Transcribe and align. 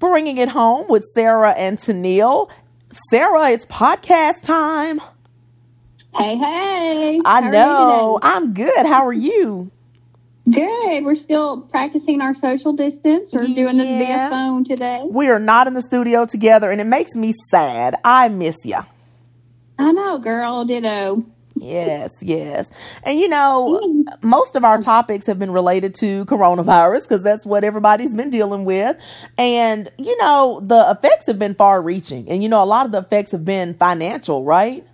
bringing 0.00 0.38
it 0.38 0.48
home 0.48 0.86
with 0.88 1.04
Sarah 1.14 1.52
and 1.52 1.78
Tennille. 1.78 2.50
Sarah, 3.10 3.50
it's 3.50 3.66
podcast 3.66 4.42
time. 4.42 5.00
Hey, 6.16 6.36
hey. 6.36 7.20
I 7.24 7.48
know. 7.50 8.18
I'm 8.20 8.52
good. 8.52 8.86
How 8.86 9.06
are 9.06 9.12
you? 9.12 9.70
Good. 10.50 11.04
We're 11.04 11.14
still 11.14 11.60
practicing 11.60 12.20
our 12.20 12.34
social 12.34 12.72
distance. 12.72 13.30
We're 13.32 13.46
doing 13.46 13.76
this 13.76 13.86
via 13.86 14.30
phone 14.30 14.64
today. 14.64 15.02
We 15.08 15.28
are 15.28 15.38
not 15.38 15.68
in 15.68 15.74
the 15.74 15.82
studio 15.82 16.26
together, 16.26 16.72
and 16.72 16.80
it 16.80 16.86
makes 16.86 17.14
me 17.14 17.32
sad. 17.50 17.94
I 18.02 18.28
miss 18.28 18.56
you. 18.64 18.78
I 19.78 19.92
know, 19.92 20.18
girl. 20.18 20.64
Ditto. 20.64 21.24
Yes, 21.60 22.16
yes. 22.20 22.70
And 23.02 23.20
you 23.20 23.28
know, 23.28 23.80
mm-hmm. 23.82 24.28
most 24.28 24.56
of 24.56 24.64
our 24.64 24.80
topics 24.80 25.26
have 25.26 25.38
been 25.38 25.50
related 25.50 25.94
to 25.96 26.24
coronavirus 26.24 27.02
because 27.02 27.22
that's 27.22 27.44
what 27.44 27.64
everybody's 27.64 28.14
been 28.14 28.30
dealing 28.30 28.64
with. 28.64 28.96
And 29.36 29.90
you 29.98 30.16
know, 30.18 30.60
the 30.64 30.90
effects 30.90 31.26
have 31.26 31.38
been 31.38 31.54
far 31.54 31.82
reaching. 31.82 32.28
And 32.30 32.42
you 32.42 32.48
know, 32.48 32.62
a 32.62 32.64
lot 32.64 32.86
of 32.86 32.92
the 32.92 32.98
effects 32.98 33.32
have 33.32 33.44
been 33.44 33.74
financial, 33.74 34.44
right? 34.44 34.86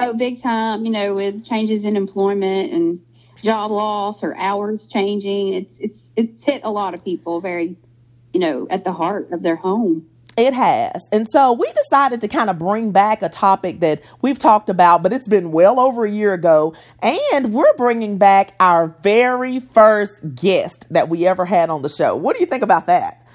Oh, 0.00 0.14
big 0.14 0.42
time, 0.42 0.84
you 0.84 0.90
know, 0.90 1.14
with 1.14 1.44
changes 1.44 1.84
in 1.84 1.96
employment 1.96 2.72
and 2.72 3.00
job 3.42 3.70
loss 3.70 4.22
or 4.22 4.36
hours 4.36 4.80
changing. 4.88 5.54
It's 5.54 5.78
it's 5.78 5.98
it's 6.16 6.44
hit 6.44 6.62
a 6.64 6.70
lot 6.70 6.94
of 6.94 7.04
people 7.04 7.40
very, 7.40 7.76
you 8.32 8.40
know, 8.40 8.66
at 8.68 8.84
the 8.84 8.92
heart 8.92 9.30
of 9.30 9.42
their 9.42 9.56
home. 9.56 10.08
It 10.38 10.54
has. 10.54 11.08
And 11.10 11.26
so 11.28 11.52
we 11.52 11.70
decided 11.72 12.20
to 12.20 12.28
kind 12.28 12.48
of 12.48 12.58
bring 12.58 12.92
back 12.92 13.22
a 13.22 13.28
topic 13.28 13.80
that 13.80 14.02
we've 14.22 14.38
talked 14.38 14.70
about, 14.70 15.02
but 15.02 15.12
it's 15.12 15.26
been 15.26 15.50
well 15.50 15.80
over 15.80 16.04
a 16.04 16.10
year 16.10 16.32
ago. 16.32 16.74
And 17.02 17.52
we're 17.52 17.74
bringing 17.74 18.18
back 18.18 18.54
our 18.60 18.94
very 19.02 19.58
first 19.58 20.14
guest 20.36 20.86
that 20.90 21.08
we 21.08 21.26
ever 21.26 21.44
had 21.44 21.70
on 21.70 21.82
the 21.82 21.88
show. 21.88 22.14
What 22.14 22.36
do 22.36 22.40
you 22.40 22.46
think 22.46 22.62
about 22.62 22.86
that? 22.86 23.26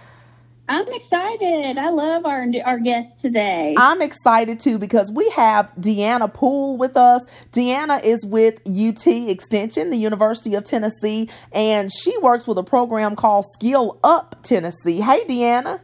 I'm 0.69 0.87
excited. 0.93 1.77
I 1.77 1.89
love 1.89 2.25
our 2.25 2.47
our 2.63 2.79
guest 2.79 3.19
today. 3.19 3.75
I'm 3.77 4.01
excited 4.01 4.61
too 4.61 4.79
because 4.79 5.11
we 5.11 5.29
have 5.31 5.73
Deanna 5.75 6.33
Poole 6.33 6.77
with 6.77 6.95
us. 6.95 7.25
Deanna 7.51 8.01
is 8.01 8.25
with 8.25 8.61
UT 8.65 9.05
Extension, 9.05 9.89
the 9.89 9.97
University 9.97 10.55
of 10.55 10.63
Tennessee, 10.63 11.29
and 11.51 11.91
she 11.91 12.17
works 12.19 12.47
with 12.47 12.57
a 12.57 12.63
program 12.63 13.17
called 13.17 13.43
Skill 13.51 13.99
Up 14.05 14.37
Tennessee. 14.43 15.01
Hey, 15.01 15.25
Deanna. 15.25 15.81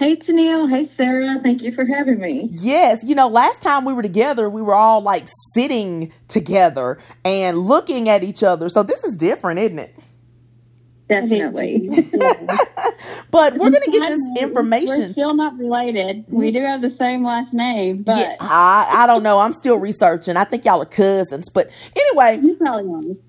Hey, 0.00 0.16
Tennille. 0.16 0.66
Hey, 0.66 0.86
Sarah. 0.86 1.38
Thank 1.42 1.60
you 1.60 1.72
for 1.72 1.84
having 1.84 2.20
me. 2.20 2.48
Yes. 2.52 3.04
You 3.04 3.14
know, 3.14 3.28
last 3.28 3.60
time 3.60 3.84
we 3.84 3.92
were 3.92 4.00
together, 4.00 4.48
we 4.48 4.62
were 4.62 4.74
all 4.74 5.02
like 5.02 5.24
sitting 5.52 6.10
together 6.26 6.98
and 7.22 7.58
looking 7.58 8.08
at 8.08 8.24
each 8.24 8.42
other. 8.42 8.70
So 8.70 8.82
this 8.82 9.04
is 9.04 9.14
different, 9.14 9.60
isn't 9.60 9.78
it? 9.78 9.94
Definitely. 11.06 11.90
but 13.30 13.54
we're 13.54 13.70
going 13.70 13.82
to 13.82 13.90
get 13.90 14.08
this 14.08 14.20
information. 14.38 15.00
We're 15.00 15.12
still 15.12 15.34
not 15.34 15.58
related. 15.58 16.24
We 16.28 16.46
mm-hmm. 16.46 16.58
do 16.58 16.64
have 16.64 16.82
the 16.82 16.90
same 16.90 17.24
last 17.24 17.52
name, 17.52 18.02
but 18.02 18.18
yeah, 18.18 18.36
I, 18.40 18.88
I 18.90 19.06
don't 19.06 19.22
know. 19.22 19.38
I'm 19.38 19.52
still 19.52 19.76
researching. 19.76 20.36
I 20.36 20.44
think 20.44 20.64
y'all 20.64 20.82
are 20.82 20.86
cousins. 20.86 21.48
But 21.48 21.70
anyway, 21.96 22.40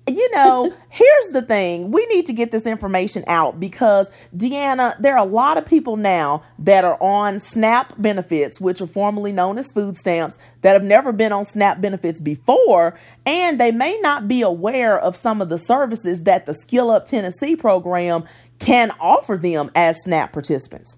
You 0.08 0.30
know, 0.32 0.72
here's 0.88 1.28
the 1.32 1.42
thing. 1.42 1.90
We 1.90 2.06
need 2.06 2.26
to 2.26 2.32
get 2.32 2.50
this 2.50 2.66
information 2.66 3.24
out 3.26 3.60
because 3.60 4.10
Deanna, 4.36 4.96
there 5.00 5.14
are 5.14 5.26
a 5.26 5.28
lot 5.28 5.58
of 5.58 5.66
people 5.66 5.96
now 5.96 6.42
that 6.58 6.84
are 6.84 7.00
on 7.02 7.40
SNAP 7.40 7.94
benefits, 8.00 8.60
which 8.60 8.80
are 8.80 8.86
formerly 8.86 9.32
known 9.32 9.58
as 9.58 9.70
food 9.72 9.96
stamps, 9.96 10.38
that 10.62 10.72
have 10.72 10.84
never 10.84 11.12
been 11.12 11.32
on 11.32 11.44
SNAP 11.44 11.80
benefits 11.80 12.20
before, 12.20 12.98
and 13.26 13.60
they 13.60 13.70
may 13.70 13.98
not 14.00 14.28
be 14.28 14.42
aware 14.42 14.98
of 14.98 15.16
some 15.16 15.40
of 15.42 15.48
the 15.48 15.58
services 15.58 16.22
that 16.22 16.46
the 16.46 16.54
Skill 16.54 16.90
Up 16.90 17.06
Tennessee 17.06 17.56
program 17.56 18.24
can 18.62 18.92
offer 19.00 19.36
them 19.36 19.70
as 19.74 20.02
SNAP 20.02 20.32
participants. 20.32 20.96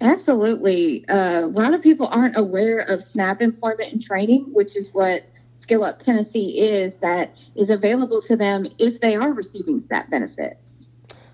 Absolutely. 0.00 1.06
Uh, 1.08 1.44
a 1.44 1.46
lot 1.46 1.74
of 1.74 1.82
people 1.82 2.06
aren't 2.08 2.36
aware 2.36 2.80
of 2.80 3.04
SNAP 3.04 3.40
employment 3.40 3.92
and 3.92 4.02
training, 4.02 4.46
which 4.52 4.76
is 4.76 4.90
what 4.92 5.22
Skill 5.60 5.84
Up 5.84 5.98
Tennessee 5.98 6.58
is, 6.60 6.96
that 6.96 7.36
is 7.54 7.70
available 7.70 8.20
to 8.22 8.36
them 8.36 8.66
if 8.78 9.00
they 9.00 9.14
are 9.14 9.32
receiving 9.32 9.80
SNAP 9.80 10.10
benefits. 10.10 10.88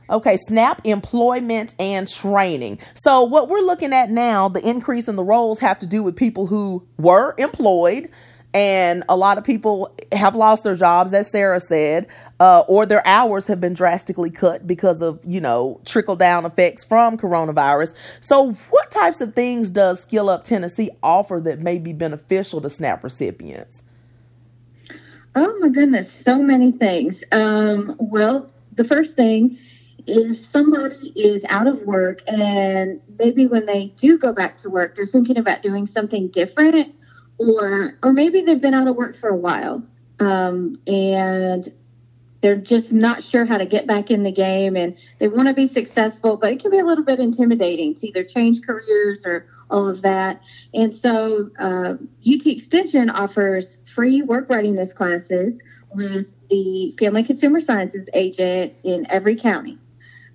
Okay, 0.08 0.36
SNAP 0.36 0.82
employment 0.84 1.74
and 1.78 2.10
training. 2.10 2.78
So, 2.94 3.22
what 3.22 3.48
we're 3.48 3.60
looking 3.60 3.92
at 3.92 4.10
now, 4.10 4.48
the 4.48 4.66
increase 4.68 5.06
in 5.06 5.14
the 5.14 5.22
rolls 5.22 5.60
have 5.60 5.78
to 5.80 5.86
do 5.86 6.02
with 6.02 6.16
people 6.16 6.48
who 6.48 6.84
were 6.98 7.34
employed, 7.38 8.10
and 8.52 9.04
a 9.08 9.16
lot 9.16 9.38
of 9.38 9.44
people 9.44 9.94
have 10.12 10.34
lost 10.34 10.64
their 10.64 10.74
jobs, 10.74 11.14
as 11.14 11.30
Sarah 11.30 11.60
said, 11.60 12.08
uh, 12.40 12.60
or 12.60 12.84
their 12.84 13.06
hours 13.06 13.46
have 13.46 13.60
been 13.60 13.74
drastically 13.74 14.30
cut 14.30 14.66
because 14.66 15.00
of, 15.00 15.20
you 15.24 15.40
know, 15.40 15.80
trickle 15.84 16.16
down 16.16 16.44
effects 16.44 16.84
from 16.84 17.16
coronavirus. 17.16 17.94
So, 18.20 18.52
what 18.70 18.90
types 18.90 19.20
of 19.20 19.34
things 19.34 19.70
does 19.70 20.00
Skill 20.00 20.28
Up 20.28 20.44
Tennessee 20.44 20.90
offer 21.02 21.40
that 21.44 21.60
may 21.60 21.78
be 21.78 21.92
beneficial 21.92 22.60
to 22.62 22.70
SNAP 22.70 23.04
recipients? 23.04 23.82
Oh, 25.36 25.56
my 25.60 25.68
goodness, 25.68 26.10
so 26.12 26.42
many 26.42 26.72
things. 26.72 27.22
Um, 27.30 27.94
well, 28.00 28.50
the 28.74 28.84
first 28.84 29.14
thing 29.14 29.58
if 30.06 30.44
somebody 30.44 31.12
is 31.14 31.44
out 31.48 31.66
of 31.66 31.82
work 31.82 32.22
and 32.26 33.00
maybe 33.18 33.46
when 33.46 33.66
they 33.66 33.92
do 33.96 34.18
go 34.18 34.32
back 34.32 34.56
to 34.58 34.70
work, 34.70 34.96
they're 34.96 35.06
thinking 35.06 35.36
about 35.36 35.62
doing 35.62 35.86
something 35.86 36.28
different, 36.28 36.94
or 37.40 37.96
or 38.02 38.12
maybe 38.12 38.42
they've 38.42 38.60
been 38.60 38.74
out 38.74 38.86
of 38.86 38.96
work 38.96 39.16
for 39.16 39.30
a 39.30 39.36
while 39.36 39.82
um, 40.20 40.78
and 40.86 41.72
they're 42.42 42.56
just 42.56 42.92
not 42.92 43.22
sure 43.22 43.46
how 43.46 43.56
to 43.56 43.66
get 43.66 43.86
back 43.86 44.10
in 44.10 44.22
the 44.22 44.32
game 44.32 44.76
and 44.76 44.96
they 45.18 45.28
want 45.28 45.48
to 45.48 45.54
be 45.54 45.66
successful, 45.66 46.36
but 46.36 46.52
it 46.52 46.60
can 46.60 46.70
be 46.70 46.78
a 46.78 46.84
little 46.84 47.04
bit 47.04 47.18
intimidating 47.18 47.94
to 47.94 48.08
either 48.08 48.24
change 48.24 48.62
careers 48.62 49.24
or 49.26 49.46
all 49.70 49.88
of 49.88 50.02
that. 50.02 50.40
And 50.74 50.94
so 50.94 51.50
uh, 51.58 51.94
UT 52.26 52.46
Extension 52.46 53.10
offers 53.10 53.78
free 53.94 54.22
work 54.22 54.48
readiness 54.48 54.92
classes 54.92 55.60
with 55.94 56.34
the 56.48 56.94
Family 56.98 57.24
Consumer 57.24 57.60
Sciences 57.60 58.08
agent 58.14 58.74
in 58.84 59.06
every 59.10 59.36
county. 59.36 59.78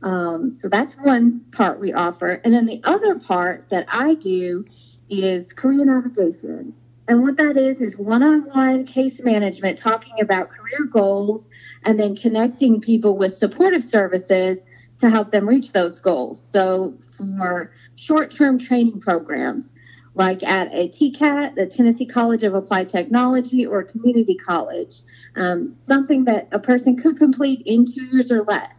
Um, 0.03 0.55
so 0.55 0.69
that's 0.69 0.95
one 0.95 1.41
part 1.51 1.79
we 1.79 1.93
offer. 1.93 2.41
And 2.43 2.53
then 2.53 2.65
the 2.65 2.81
other 2.83 3.19
part 3.19 3.69
that 3.69 3.87
I 3.89 4.15
do 4.15 4.65
is 5.09 5.51
career 5.53 5.85
navigation. 5.85 6.73
And 7.07 7.21
what 7.21 7.37
that 7.37 7.55
is, 7.55 7.81
is 7.81 7.97
one 7.97 8.23
on 8.23 8.49
one 8.49 8.85
case 8.85 9.21
management, 9.21 9.77
talking 9.77 10.19
about 10.21 10.49
career 10.49 10.85
goals 10.89 11.47
and 11.83 11.99
then 11.99 12.15
connecting 12.15 12.81
people 12.81 13.17
with 13.17 13.33
supportive 13.33 13.83
services 13.83 14.59
to 14.99 15.09
help 15.09 15.31
them 15.31 15.47
reach 15.47 15.71
those 15.71 15.99
goals. 15.99 16.43
So 16.49 16.95
for 17.17 17.71
short 17.95 18.31
term 18.31 18.57
training 18.57 19.01
programs, 19.01 19.73
like 20.15 20.41
at 20.43 20.73
a 20.73 20.89
TCAT, 20.89 21.55
the 21.55 21.67
Tennessee 21.67 22.05
College 22.05 22.43
of 22.43 22.55
Applied 22.55 22.89
Technology, 22.89 23.65
or 23.65 23.83
community 23.83 24.35
college, 24.35 25.01
um, 25.35 25.75
something 25.85 26.23
that 26.25 26.47
a 26.51 26.59
person 26.59 26.95
could 26.95 27.17
complete 27.17 27.61
in 27.65 27.85
two 27.85 28.05
years 28.05 28.31
or 28.31 28.43
less. 28.43 28.71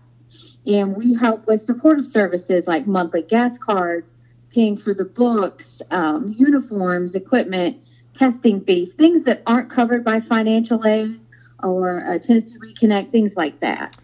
And 0.67 0.97
we 0.97 1.15
help 1.15 1.47
with 1.47 1.63
supportive 1.63 2.07
services 2.07 2.67
like 2.67 2.87
monthly 2.87 3.23
gas 3.23 3.59
cards, 3.59 4.15
paying 4.53 4.77
for 4.77 4.95
the 4.95 5.05
books, 5.05 5.83
um, 5.91 6.35
uniforms, 6.37 7.15
equipment, 7.15 7.77
testing 8.19 8.61
fees, 8.63 8.93
things 8.93 9.25
that 9.25 9.43
aren't 9.47 9.71
covered 9.71 10.05
by 10.05 10.21
financial 10.21 10.85
aid 10.87 11.21
or 11.63 12.05
uh, 12.07 12.19
Tennessee 12.19 12.59
Reconnect, 12.59 13.11
things 13.11 13.37
like 13.37 13.61
that. 13.61 13.97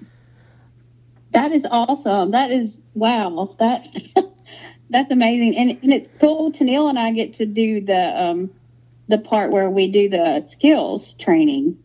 That 1.33 1.53
is 1.53 1.67
awesome. 1.71 2.33
That 2.33 2.51
is 2.51 2.77
wow. 2.95 3.57
That 3.59 3.87
that's 4.91 5.11
amazing, 5.11 5.57
and, 5.57 5.71
and 5.83 5.93
it's 5.93 6.09
cool. 6.21 6.53
Tennille 6.53 6.89
and 6.89 6.99
I 6.99 7.13
get 7.13 7.35
to 7.35 7.47
do 7.47 7.81
the 7.81 8.23
um, 8.23 8.51
the 9.09 9.19
part 9.19 9.51
where 9.51 9.71
we 9.71 9.91
do 9.91 10.09
the 10.09 10.47
skills 10.51 11.15
training. 11.15 11.79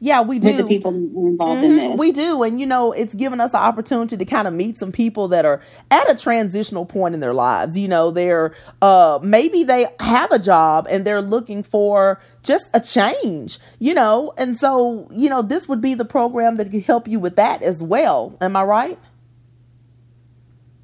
Yeah, 0.00 0.20
we 0.20 0.38
do. 0.38 0.48
With 0.48 0.58
the 0.58 0.64
people 0.64 0.94
involved 0.94 1.62
mm-hmm. 1.62 1.78
in 1.78 1.90
this. 1.90 1.98
We 1.98 2.12
do. 2.12 2.44
And, 2.44 2.60
you 2.60 2.66
know, 2.66 2.92
it's 2.92 3.14
given 3.14 3.40
us 3.40 3.52
an 3.52 3.60
opportunity 3.60 4.16
to 4.16 4.24
kind 4.24 4.46
of 4.46 4.54
meet 4.54 4.78
some 4.78 4.92
people 4.92 5.26
that 5.28 5.44
are 5.44 5.60
at 5.90 6.08
a 6.08 6.14
transitional 6.14 6.86
point 6.86 7.14
in 7.14 7.20
their 7.20 7.34
lives. 7.34 7.76
You 7.76 7.88
know, 7.88 8.12
they're, 8.12 8.54
uh, 8.80 9.18
maybe 9.22 9.64
they 9.64 9.88
have 9.98 10.30
a 10.30 10.38
job 10.38 10.86
and 10.88 11.04
they're 11.04 11.20
looking 11.20 11.64
for 11.64 12.20
just 12.44 12.70
a 12.72 12.80
change, 12.80 13.58
you 13.80 13.92
know, 13.92 14.32
and 14.38 14.56
so, 14.56 15.08
you 15.12 15.28
know, 15.28 15.42
this 15.42 15.68
would 15.68 15.80
be 15.80 15.94
the 15.94 16.04
program 16.04 16.54
that 16.56 16.70
could 16.70 16.84
help 16.84 17.08
you 17.08 17.18
with 17.18 17.34
that 17.34 17.62
as 17.62 17.82
well. 17.82 18.38
Am 18.40 18.56
I 18.56 18.62
right? 18.62 18.98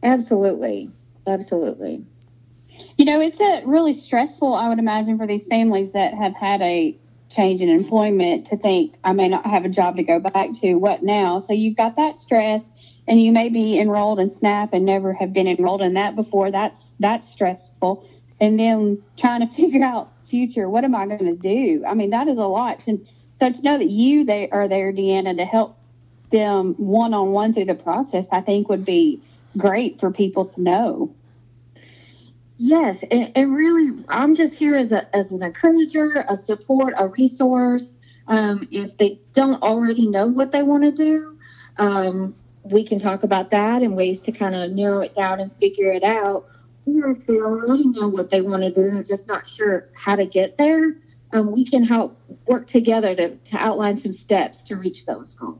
Absolutely. 0.02 0.90
Absolutely. 1.26 2.04
You 2.98 3.04
know, 3.04 3.20
it's 3.20 3.40
a 3.40 3.62
really 3.64 3.94
stressful, 3.94 4.54
I 4.54 4.68
would 4.68 4.80
imagine, 4.80 5.18
for 5.18 5.26
these 5.26 5.46
families 5.46 5.92
that 5.92 6.14
have 6.14 6.34
had 6.34 6.60
a 6.62 6.98
change 7.34 7.60
in 7.60 7.68
employment 7.68 8.46
to 8.48 8.56
think 8.56 8.94
I 9.02 9.12
may 9.12 9.28
not 9.28 9.46
have 9.46 9.64
a 9.64 9.68
job 9.68 9.96
to 9.96 10.02
go 10.02 10.20
back 10.20 10.50
to. 10.60 10.74
What 10.74 11.02
now? 11.02 11.40
So 11.40 11.52
you've 11.52 11.76
got 11.76 11.96
that 11.96 12.18
stress, 12.18 12.62
and 13.06 13.20
you 13.22 13.32
may 13.32 13.48
be 13.48 13.78
enrolled 13.78 14.20
in 14.20 14.30
SNAP 14.30 14.72
and 14.72 14.84
never 14.84 15.12
have 15.12 15.32
been 15.32 15.46
enrolled 15.46 15.82
in 15.82 15.94
that 15.94 16.16
before. 16.16 16.50
That's 16.50 16.94
that's 17.00 17.28
stressful. 17.28 18.08
And 18.40 18.58
then 18.58 19.02
trying 19.16 19.46
to 19.46 19.54
figure 19.54 19.82
out 19.82 20.10
future. 20.28 20.68
What 20.68 20.84
am 20.84 20.94
I 20.94 21.06
going 21.06 21.26
to 21.26 21.36
do? 21.36 21.84
I 21.86 21.94
mean, 21.94 22.10
that 22.10 22.28
is 22.28 22.38
a 22.38 22.44
lot. 22.44 22.86
And 22.86 23.06
so 23.34 23.50
to 23.50 23.62
know 23.62 23.78
that 23.78 23.90
you 23.90 24.24
they 24.24 24.48
are 24.50 24.68
there, 24.68 24.92
Deanna, 24.92 25.36
to 25.36 25.44
help 25.44 25.78
them 26.30 26.74
one 26.74 27.14
on 27.14 27.32
one 27.32 27.54
through 27.54 27.66
the 27.66 27.74
process, 27.74 28.26
I 28.32 28.40
think 28.40 28.68
would 28.68 28.84
be 28.84 29.22
great 29.56 30.00
for 30.00 30.10
people 30.10 30.46
to 30.46 30.60
know. 30.60 31.14
Yes, 32.56 33.02
and, 33.10 33.32
and 33.36 33.54
really, 33.54 34.04
I'm 34.08 34.34
just 34.34 34.54
here 34.54 34.76
as 34.76 34.92
a 34.92 35.14
as 35.14 35.32
an 35.32 35.42
encourager, 35.42 36.24
a 36.28 36.36
support, 36.36 36.94
a 36.96 37.08
resource. 37.08 37.96
Um, 38.28 38.68
if 38.70 38.96
they 38.96 39.20
don't 39.34 39.62
already 39.62 40.06
know 40.06 40.28
what 40.28 40.52
they 40.52 40.62
want 40.62 40.84
to 40.84 40.92
do, 40.92 41.38
um, 41.78 42.34
we 42.62 42.86
can 42.86 43.00
talk 43.00 43.24
about 43.24 43.50
that 43.50 43.82
and 43.82 43.96
ways 43.96 44.20
to 44.22 44.32
kind 44.32 44.54
of 44.54 44.70
narrow 44.70 45.00
it 45.00 45.14
down 45.14 45.40
and 45.40 45.50
figure 45.56 45.92
it 45.92 46.04
out. 46.04 46.46
Or 46.86 47.10
if 47.10 47.26
they 47.26 47.38
already 47.40 47.88
know 47.88 48.08
what 48.08 48.30
they 48.30 48.40
want 48.40 48.62
to 48.62 48.70
do, 48.70 48.90
they're 48.90 49.02
just 49.02 49.26
not 49.26 49.46
sure 49.46 49.88
how 49.94 50.16
to 50.16 50.26
get 50.26 50.56
there, 50.56 50.96
um, 51.32 51.50
we 51.50 51.64
can 51.64 51.82
help 51.82 52.18
work 52.46 52.68
together 52.68 53.14
to, 53.16 53.36
to 53.36 53.56
outline 53.58 53.98
some 53.98 54.12
steps 54.12 54.62
to 54.64 54.76
reach 54.76 55.04
those 55.06 55.34
goals. 55.34 55.58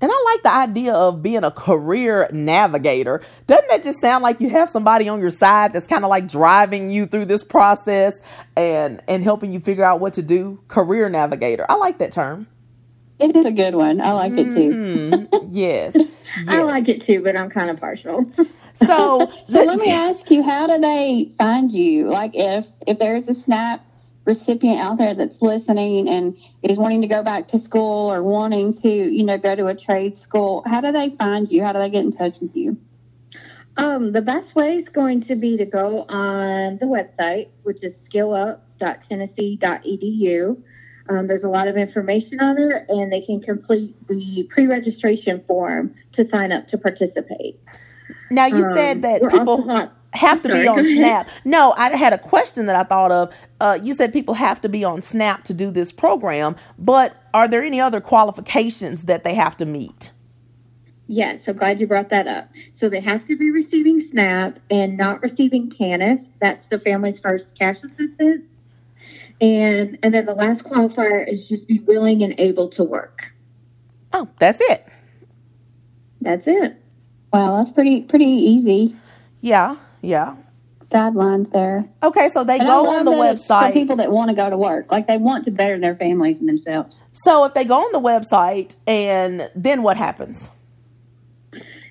And 0.00 0.10
I 0.10 0.22
like 0.32 0.42
the 0.42 0.52
idea 0.52 0.94
of 0.94 1.22
being 1.22 1.44
a 1.44 1.50
career 1.50 2.28
navigator. 2.32 3.22
Doesn't 3.46 3.68
that 3.68 3.82
just 3.82 4.00
sound 4.00 4.22
like 4.22 4.40
you 4.40 4.48
have 4.50 4.70
somebody 4.70 5.08
on 5.08 5.20
your 5.20 5.30
side 5.30 5.72
that's 5.72 5.86
kind 5.86 6.04
of 6.04 6.10
like 6.10 6.26
driving 6.26 6.88
you 6.88 7.06
through 7.06 7.26
this 7.26 7.44
process 7.44 8.22
and 8.56 9.02
and 9.08 9.22
helping 9.22 9.52
you 9.52 9.60
figure 9.60 9.84
out 9.84 10.00
what 10.00 10.14
to 10.14 10.22
do? 10.22 10.58
Career 10.68 11.08
navigator. 11.08 11.66
I 11.68 11.74
like 11.74 11.98
that 11.98 12.12
term. 12.12 12.46
It 13.18 13.36
is 13.36 13.44
a 13.44 13.52
good 13.52 13.74
one. 13.74 14.00
I 14.00 14.12
like 14.12 14.32
it 14.32 14.44
too. 14.44 14.72
Mm-hmm. 14.72 15.46
yes. 15.50 15.94
yes. 15.94 16.08
I 16.48 16.62
like 16.62 16.88
it 16.88 17.02
too, 17.02 17.22
but 17.22 17.36
I'm 17.36 17.50
kind 17.50 17.68
of 17.68 17.78
partial. 17.78 18.24
so, 18.72 19.30
so 19.44 19.62
let 19.62 19.78
me 19.78 19.90
ask 19.90 20.30
you, 20.30 20.42
how 20.42 20.66
do 20.66 20.80
they 20.80 21.30
find 21.36 21.70
you? 21.70 22.08
Like 22.08 22.32
if 22.34 22.66
if 22.86 22.98
there's 22.98 23.28
a 23.28 23.34
SNAP 23.34 23.84
recipient 24.24 24.80
out 24.80 24.98
there 24.98 25.14
that's 25.14 25.40
listening 25.40 26.08
and 26.08 26.36
is 26.62 26.78
wanting 26.78 27.02
to 27.02 27.08
go 27.08 27.22
back 27.22 27.48
to 27.48 27.58
school 27.58 28.12
or 28.12 28.22
wanting 28.22 28.74
to, 28.74 28.88
you 28.88 29.24
know, 29.24 29.38
go 29.38 29.56
to 29.56 29.66
a 29.66 29.74
trade 29.74 30.18
school, 30.18 30.62
how 30.66 30.80
do 30.80 30.92
they 30.92 31.10
find 31.10 31.50
you? 31.50 31.64
How 31.64 31.72
do 31.72 31.78
they 31.78 31.90
get 31.90 32.04
in 32.04 32.12
touch 32.12 32.38
with 32.40 32.54
you? 32.54 32.78
Um, 33.76 34.12
the 34.12 34.22
best 34.22 34.54
way 34.54 34.76
is 34.76 34.88
going 34.88 35.22
to 35.22 35.34
be 35.36 35.56
to 35.56 35.64
go 35.64 36.04
on 36.08 36.78
the 36.78 36.86
website, 36.86 37.48
which 37.62 37.82
is 37.82 37.94
skillup.tennessee.edu. 38.08 40.62
Um, 41.08 41.26
there's 41.26 41.44
a 41.44 41.48
lot 41.48 41.66
of 41.66 41.76
information 41.76 42.40
on 42.40 42.56
there, 42.56 42.84
and 42.88 43.12
they 43.12 43.22
can 43.22 43.40
complete 43.40 43.96
the 44.06 44.46
pre-registration 44.50 45.42
form 45.46 45.94
to 46.12 46.28
sign 46.28 46.52
up 46.52 46.68
to 46.68 46.78
participate. 46.78 47.58
Now, 48.30 48.46
you 48.46 48.64
um, 48.64 48.74
said 48.74 49.02
that 49.02 49.22
people 49.30 49.90
have 50.12 50.42
to 50.42 50.48
be 50.48 50.66
on 50.66 50.84
Snap. 50.84 51.28
No, 51.44 51.72
I 51.76 51.90
had 51.90 52.12
a 52.12 52.18
question 52.18 52.66
that 52.66 52.76
I 52.76 52.82
thought 52.84 53.12
of. 53.12 53.32
Uh, 53.60 53.78
you 53.80 53.94
said 53.94 54.12
people 54.12 54.34
have 54.34 54.60
to 54.62 54.68
be 54.68 54.84
on 54.84 55.02
Snap 55.02 55.44
to 55.44 55.54
do 55.54 55.70
this 55.70 55.92
program, 55.92 56.56
but 56.78 57.16
are 57.32 57.46
there 57.46 57.62
any 57.62 57.80
other 57.80 58.00
qualifications 58.00 59.04
that 59.04 59.24
they 59.24 59.34
have 59.34 59.56
to 59.58 59.66
meet? 59.66 60.10
Yeah, 61.06 61.38
so 61.44 61.52
glad 61.52 61.80
you 61.80 61.88
brought 61.88 62.10
that 62.10 62.28
up. 62.28 62.48
So 62.76 62.88
they 62.88 63.00
have 63.00 63.26
to 63.26 63.36
be 63.36 63.50
receiving 63.50 64.08
SNAP 64.12 64.60
and 64.70 64.96
not 64.96 65.22
receiving 65.22 65.68
TANF. 65.68 66.24
That's 66.40 66.64
the 66.70 66.78
family's 66.78 67.18
first 67.18 67.58
cash 67.58 67.78
assistance. 67.78 68.44
And 69.40 69.98
and 70.02 70.14
then 70.14 70.26
the 70.26 70.34
last 70.34 70.64
qualifier 70.64 71.26
is 71.26 71.48
just 71.48 71.66
be 71.66 71.80
willing 71.80 72.22
and 72.22 72.38
able 72.38 72.68
to 72.70 72.84
work. 72.84 73.24
Oh, 74.12 74.28
that's 74.38 74.60
it. 74.60 74.86
That's 76.20 76.46
it. 76.46 76.76
Wow, 77.32 77.56
that's 77.56 77.72
pretty 77.72 78.02
pretty 78.02 78.26
easy. 78.26 78.96
Yeah. 79.40 79.76
Yeah. 80.00 80.36
Guidelines 80.90 81.52
there. 81.52 81.88
Okay, 82.02 82.28
so 82.30 82.42
they 82.42 82.58
and 82.58 82.66
go 82.66 82.90
on 82.90 83.04
the 83.04 83.12
website. 83.12 83.68
For 83.68 83.72
people 83.72 83.96
that 83.96 84.10
want 84.10 84.30
to 84.30 84.34
go 84.34 84.50
to 84.50 84.58
work, 84.58 84.90
like 84.90 85.06
they 85.06 85.18
want 85.18 85.44
to 85.44 85.52
better 85.52 85.78
their 85.78 85.94
families 85.94 86.40
and 86.40 86.48
themselves. 86.48 87.04
So 87.12 87.44
if 87.44 87.54
they 87.54 87.64
go 87.64 87.76
on 87.76 87.92
the 87.92 88.00
website, 88.00 88.74
and 88.88 89.48
then 89.54 89.84
what 89.84 89.96
happens? 89.96 90.50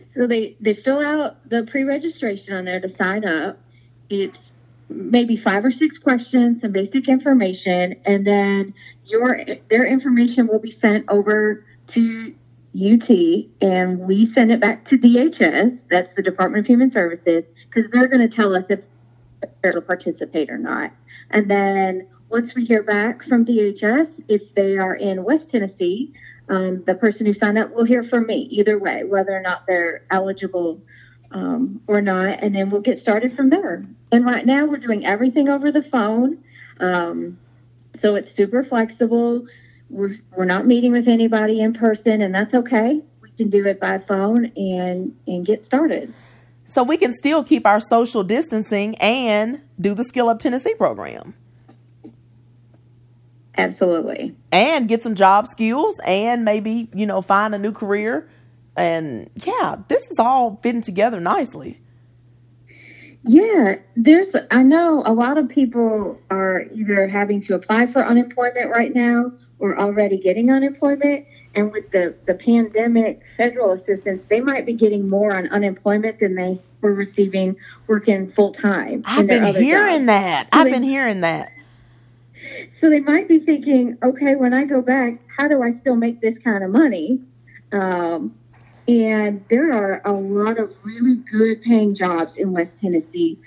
So 0.09 0.27
they 0.27 0.57
they 0.59 0.73
fill 0.73 0.99
out 0.99 1.37
the 1.49 1.63
pre-registration 1.63 2.53
on 2.53 2.65
there 2.65 2.81
to 2.81 2.89
sign 2.97 3.23
up. 3.23 3.57
It's 4.09 4.37
maybe 4.89 5.37
five 5.37 5.63
or 5.63 5.71
six 5.71 5.97
questions, 5.97 6.61
some 6.61 6.73
basic 6.73 7.07
information, 7.07 7.95
and 8.03 8.27
then 8.27 8.73
your 9.05 9.45
their 9.69 9.85
information 9.85 10.47
will 10.47 10.59
be 10.59 10.71
sent 10.71 11.05
over 11.07 11.63
to 11.89 12.35
UT 12.75 13.09
and 13.61 13.99
we 13.99 14.31
send 14.31 14.51
it 14.51 14.59
back 14.59 14.87
to 14.89 14.97
DHS, 14.97 15.79
that's 15.89 16.15
the 16.15 16.21
Department 16.21 16.61
of 16.61 16.67
Human 16.67 16.91
Services, 16.91 17.43
because 17.67 17.89
they're 17.91 18.07
going 18.07 18.27
to 18.27 18.33
tell 18.33 18.55
us 18.55 18.65
if 18.69 18.79
they're 19.61 19.71
to 19.71 19.81
participate 19.81 20.49
or 20.49 20.57
not. 20.57 20.91
And 21.31 21.49
then 21.49 22.07
once 22.29 22.53
we 22.53 22.65
hear 22.65 22.83
back 22.83 23.23
from 23.23 23.45
DHS, 23.45 24.07
if 24.27 24.53
they 24.55 24.77
are 24.77 24.95
in 24.95 25.23
West 25.23 25.49
Tennessee, 25.49 26.13
um, 26.49 26.83
the 26.85 26.95
person 26.95 27.25
who 27.25 27.33
signed 27.33 27.57
up 27.57 27.73
will 27.73 27.85
hear 27.85 28.03
from 28.03 28.27
me 28.27 28.47
either 28.51 28.77
way, 28.77 29.03
whether 29.03 29.31
or 29.31 29.41
not 29.41 29.65
they're 29.67 30.03
eligible 30.11 30.81
um, 31.31 31.81
or 31.87 32.01
not, 32.01 32.43
and 32.43 32.55
then 32.55 32.69
we'll 32.69 32.81
get 32.81 32.99
started 32.99 33.35
from 33.35 33.49
there. 33.49 33.85
And 34.11 34.25
right 34.25 34.45
now, 34.45 34.65
we're 34.65 34.77
doing 34.77 35.05
everything 35.05 35.47
over 35.47 35.71
the 35.71 35.83
phone, 35.83 36.43
um, 36.79 37.37
so 37.99 38.15
it's 38.15 38.31
super 38.31 38.63
flexible 38.63 39.45
we're, 39.89 40.15
we're 40.35 40.45
not 40.45 40.65
meeting 40.65 40.91
with 40.91 41.07
anybody 41.07 41.61
in 41.61 41.73
person, 41.73 42.21
and 42.21 42.33
that's 42.33 42.53
okay. 42.53 43.01
We 43.21 43.31
can 43.31 43.49
do 43.49 43.65
it 43.65 43.79
by 43.79 43.97
phone 43.97 44.51
and 44.55 45.15
and 45.27 45.45
get 45.45 45.65
started. 45.65 46.13
So 46.65 46.83
we 46.83 46.97
can 46.97 47.13
still 47.15 47.43
keep 47.43 47.65
our 47.65 47.79
social 47.79 48.23
distancing 48.23 48.95
and 48.97 49.61
do 49.81 49.95
the 49.95 50.03
Skill 50.03 50.29
Up 50.29 50.39
Tennessee 50.39 50.75
program. 50.75 51.33
Absolutely. 53.57 54.35
And 54.51 54.87
get 54.87 55.03
some 55.03 55.15
job 55.15 55.47
skills 55.47 55.95
and 56.05 56.45
maybe, 56.45 56.87
you 56.93 57.05
know, 57.05 57.21
find 57.21 57.55
a 57.55 57.57
new 57.57 57.71
career. 57.71 58.29
And 58.77 59.29
yeah, 59.35 59.77
this 59.87 60.09
is 60.11 60.19
all 60.19 60.59
fitting 60.61 60.81
together 60.81 61.19
nicely. 61.19 61.81
Yeah, 63.23 63.79
there's, 63.95 64.33
I 64.49 64.63
know 64.63 65.03
a 65.05 65.13
lot 65.13 65.37
of 65.37 65.49
people 65.49 66.19
are 66.29 66.63
either 66.73 67.07
having 67.07 67.41
to 67.41 67.55
apply 67.55 67.87
for 67.87 68.05
unemployment 68.05 68.69
right 68.69 68.93
now 68.95 69.33
or 69.59 69.77
already 69.77 70.17
getting 70.17 70.51
unemployment. 70.51 71.25
And 71.53 71.71
with 71.71 71.91
the, 71.91 72.15
the 72.25 72.35
pandemic 72.35 73.23
federal 73.35 73.71
assistance, 73.71 74.23
they 74.29 74.39
might 74.39 74.65
be 74.65 74.73
getting 74.73 75.09
more 75.09 75.35
on 75.35 75.49
unemployment 75.49 76.19
than 76.19 76.35
they 76.35 76.61
were 76.81 76.93
receiving 76.93 77.57
working 77.87 78.31
full 78.31 78.53
time. 78.53 79.03
I've 79.05 79.27
been 79.27 79.53
hearing 79.53 79.97
jobs. 79.97 80.07
that. 80.07 80.49
So 80.53 80.59
I've 80.59 80.65
they, 80.65 80.71
been 80.71 80.83
hearing 80.83 81.21
that. 81.21 81.51
So 82.79 82.89
they 82.89 83.01
might 83.01 83.27
be 83.27 83.39
thinking, 83.39 83.97
okay, 84.01 84.35
when 84.35 84.53
I 84.53 84.63
go 84.63 84.81
back, 84.81 85.19
how 85.27 85.47
do 85.49 85.61
I 85.61 85.73
still 85.73 85.95
make 85.95 86.21
this 86.21 86.39
kind 86.39 86.63
of 86.63 86.69
money? 86.69 87.19
Um, 87.73 88.35
and 88.89 89.45
there 89.49 89.71
are 89.71 90.01
a 90.03 90.11
lot 90.11 90.57
of 90.57 90.75
really 90.83 91.17
good 91.31 91.61
paying 91.61 91.93
jobs 91.93 92.37
in 92.37 92.51
West 92.53 92.79
Tennessee 92.81 93.37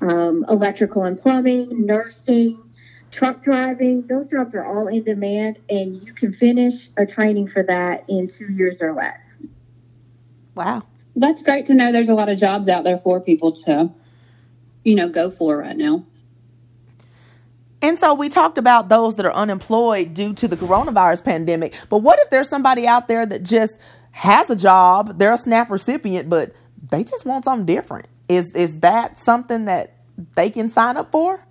um, 0.00 0.44
electrical 0.48 1.02
and 1.02 1.18
plumbing, 1.18 1.86
nursing, 1.86 2.70
truck 3.10 3.42
driving, 3.42 4.06
those 4.06 4.28
jobs 4.30 4.54
are 4.54 4.64
all 4.64 4.86
in 4.86 5.02
demand, 5.02 5.60
and 5.68 6.00
you 6.02 6.14
can 6.14 6.32
finish 6.32 6.88
a 6.96 7.04
training 7.04 7.48
for 7.48 7.64
that 7.64 8.04
in 8.08 8.28
two 8.28 8.50
years 8.52 8.80
or 8.80 8.92
less. 8.92 9.22
Wow. 10.54 10.84
That's 11.16 11.42
great 11.42 11.66
to 11.66 11.74
know 11.74 11.90
there's 11.90 12.08
a 12.08 12.14
lot 12.14 12.28
of 12.28 12.38
jobs 12.38 12.68
out 12.68 12.84
there 12.84 12.98
for 12.98 13.20
people 13.20 13.52
to, 13.64 13.90
you 14.84 14.94
know, 14.94 15.08
go 15.08 15.30
for 15.30 15.58
right 15.58 15.76
now. 15.76 16.04
And 17.80 17.98
so 17.98 18.14
we 18.14 18.28
talked 18.28 18.58
about 18.58 18.88
those 18.88 19.16
that 19.16 19.26
are 19.26 19.32
unemployed 19.32 20.14
due 20.14 20.32
to 20.34 20.46
the 20.46 20.56
coronavirus 20.56 21.24
pandemic. 21.24 21.74
But 21.88 21.98
what 21.98 22.20
if 22.20 22.30
there's 22.30 22.48
somebody 22.48 22.86
out 22.86 23.08
there 23.08 23.26
that 23.26 23.42
just 23.42 23.78
has 24.12 24.50
a 24.50 24.56
job, 24.56 25.18
they're 25.18 25.32
a 25.32 25.38
SNAP 25.38 25.70
recipient, 25.70 26.28
but 26.28 26.54
they 26.90 27.02
just 27.02 27.26
want 27.26 27.44
something 27.44 27.66
different? 27.66 28.06
Is 28.28 28.50
is 28.50 28.80
that 28.80 29.18
something 29.18 29.64
that 29.64 29.96
they 30.36 30.50
can 30.50 30.70
sign 30.70 30.96
up 30.96 31.10
for? 31.10 31.44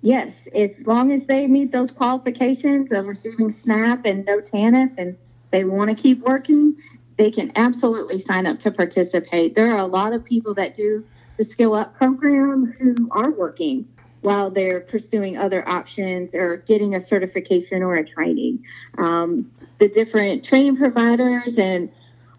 Yes, 0.00 0.48
as 0.54 0.86
long 0.86 1.12
as 1.12 1.26
they 1.26 1.46
meet 1.46 1.72
those 1.72 1.90
qualifications 1.90 2.92
of 2.92 3.06
receiving 3.06 3.52
SNAP 3.52 4.04
and 4.04 4.24
no 4.24 4.40
TANF 4.40 4.94
and 4.96 5.16
they 5.50 5.64
want 5.64 5.90
to 5.90 5.96
keep 5.96 6.20
working, 6.20 6.76
they 7.16 7.30
can 7.30 7.50
absolutely 7.56 8.20
sign 8.20 8.46
up 8.46 8.60
to 8.60 8.70
participate. 8.70 9.56
There 9.56 9.72
are 9.72 9.78
a 9.78 9.86
lot 9.86 10.12
of 10.12 10.24
people 10.24 10.54
that 10.54 10.74
do 10.74 11.04
the 11.36 11.44
Skill 11.44 11.74
Up 11.74 11.96
program 11.96 12.72
who 12.78 13.08
are 13.10 13.30
working 13.30 13.88
while 14.20 14.50
they're 14.50 14.80
pursuing 14.80 15.36
other 15.36 15.68
options 15.68 16.34
or 16.34 16.58
getting 16.58 16.94
a 16.94 17.00
certification 17.00 17.82
or 17.82 17.94
a 17.94 18.04
training. 18.04 18.64
Um, 18.96 19.50
the 19.78 19.88
different 19.88 20.44
training 20.44 20.76
providers 20.76 21.58
and 21.58 21.90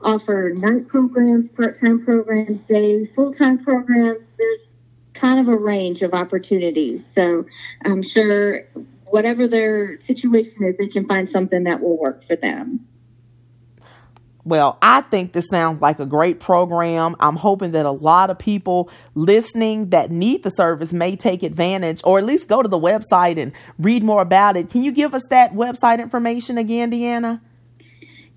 offer 0.01 0.53
night 0.55 0.87
programs, 0.87 1.49
part-time 1.49 2.03
programs, 2.03 2.59
day, 2.59 3.05
full-time 3.05 3.63
programs. 3.63 4.25
There's 4.37 4.67
kind 5.13 5.39
of 5.39 5.47
a 5.47 5.57
range 5.57 6.01
of 6.01 6.13
opportunities. 6.13 7.05
So 7.13 7.45
I'm 7.83 8.03
sure 8.03 8.65
whatever 9.05 9.47
their 9.47 9.99
situation 10.01 10.63
is, 10.63 10.77
they 10.77 10.87
can 10.87 11.07
find 11.07 11.29
something 11.29 11.63
that 11.63 11.81
will 11.81 11.97
work 11.97 12.23
for 12.23 12.35
them. 12.35 12.87
Well, 14.49 14.77
I 14.81 15.01
think 15.01 15.33
this 15.33 15.45
sounds 15.51 15.79
like 15.79 15.99
a 15.99 16.07
great 16.07 16.39
program. 16.39 17.15
I'm 17.19 17.35
hoping 17.35 17.69
that 17.73 17.85
a 17.85 17.91
lot 17.91 18.31
of 18.31 18.39
people 18.39 18.89
listening 19.13 19.91
that 19.91 20.09
need 20.09 20.41
the 20.41 20.49
service 20.49 20.91
may 20.91 21.15
take 21.15 21.43
advantage 21.43 22.01
or 22.03 22.17
at 22.17 22.25
least 22.25 22.47
go 22.47 22.63
to 22.63 22.67
the 22.67 22.79
website 22.79 23.37
and 23.37 23.51
read 23.77 24.03
more 24.03 24.23
about 24.23 24.57
it. 24.57 24.71
Can 24.71 24.81
you 24.81 24.91
give 24.91 25.13
us 25.13 25.21
that 25.29 25.53
website 25.53 25.99
information 25.99 26.57
again, 26.57 26.89
Deanna? 26.89 27.41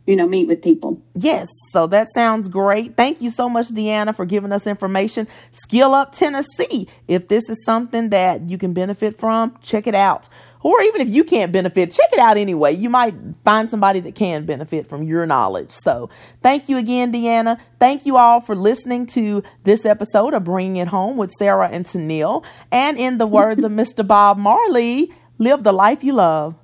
you 0.08 0.16
know, 0.16 0.28
meet 0.28 0.48
with 0.48 0.62
people. 0.62 1.01
Yes, 1.13 1.48
so 1.72 1.88
that 1.88 2.08
sounds 2.16 2.48
great. 2.48 2.96
Thank 2.96 3.22
you 3.22 3.30
so 3.30 3.50
much, 3.50 3.68
Deanna, 3.68 4.16
for 4.16 4.25
giving 4.25 4.51
us 4.51 4.66
information. 4.66 5.28
Skill 5.51 5.94
Up 5.94 6.13
Tennessee. 6.13 6.88
If 7.08 7.28
this 7.28 7.44
is 7.50 7.63
something 7.66 8.10
that 8.10 8.50
you 8.50 8.58
can 8.58 8.74
benefit 8.74 9.20
from, 9.20 9.56
check 9.62 9.88
it 9.88 9.96
out. 9.96 10.30
Or 10.63 10.82
even 10.82 11.01
if 11.01 11.10
you 11.10 11.24
can't 11.24 11.51
benefit, 11.51 11.91
check 11.91 12.12
it 12.13 12.20
out 12.20 12.38
anyway. 12.38 12.74
You 12.74 12.89
might 12.89 13.15
find 13.44 13.70
somebody 13.70 14.00
that 14.01 14.15
can 14.15 14.46
benefit 14.46 14.88
from 14.88 15.03
your 15.03 15.25
knowledge. 15.25 15.72
So 15.72 16.10
thank 16.41 16.70
you 16.70 16.77
again, 16.77 17.12
Deanna. 17.12 17.60
Thank 17.80 18.06
you 18.06 18.18
all 18.18 18.41
for 18.41 18.56
listening 18.56 19.06
to 19.08 19.44
this 19.63 19.86
episode 19.86 20.34
of 20.34 20.44
Bringing 20.44 20.77
It 20.77 20.88
Home 20.88 21.18
with 21.18 21.32
Sarah 21.32 21.70
and 21.70 21.86
Tennille. 21.86 22.44
And 22.72 22.98
in 22.98 23.18
the 23.18 23.27
words 23.27 23.63
of 23.63 23.72
Mr. 23.72 24.06
Bob 24.06 24.38
Marley, 24.38 25.12
live 25.38 25.63
the 25.63 25.74
life 25.74 26.03
you 26.03 26.13
love. 26.13 26.56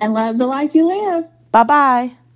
And 0.00 0.12
love 0.12 0.38
the 0.38 0.46
life 0.46 0.74
you 0.74 0.86
live. 0.86 1.28
Bye 1.50 1.64
bye. 1.64 2.27